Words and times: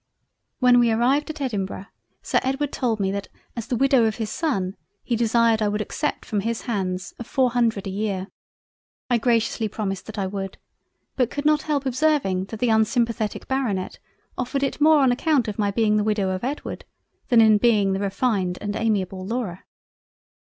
When 0.57 0.79
we 0.79 0.89
arrived 0.91 1.29
at 1.29 1.41
Edinburgh 1.41 1.85
Sir 2.23 2.39
Edward 2.41 2.71
told 2.73 2.99
me 2.99 3.11
that 3.11 3.27
as 3.55 3.67
the 3.67 3.75
Widow 3.75 4.05
of 4.05 4.15
his 4.15 4.31
son, 4.31 4.75
he 5.03 5.15
desired 5.15 5.61
I 5.61 5.67
would 5.67 5.79
accept 5.79 6.25
from 6.25 6.39
his 6.39 6.61
Hands 6.63 7.13
of 7.19 7.27
four 7.27 7.51
Hundred 7.51 7.85
a 7.85 7.91
year. 7.91 8.25
I 9.11 9.19
graciously 9.19 9.67
promised 9.67 10.07
that 10.07 10.17
I 10.17 10.25
would, 10.25 10.57
but 11.15 11.29
could 11.29 11.45
not 11.45 11.61
help 11.61 11.85
observing 11.85 12.45
that 12.45 12.59
the 12.59 12.69
unsimpathetic 12.71 13.47
Baronet 13.47 13.99
offered 14.39 14.63
it 14.63 14.81
more 14.81 15.01
on 15.01 15.11
account 15.11 15.47
of 15.47 15.59
my 15.59 15.69
being 15.69 15.97
the 15.97 16.03
Widow 16.03 16.31
of 16.31 16.43
Edward 16.43 16.83
than 17.27 17.39
in 17.39 17.59
being 17.59 17.93
the 17.93 17.99
refined 17.99 18.57
and 18.59 18.75
amiable 18.75 19.23
Laura. 19.23 19.65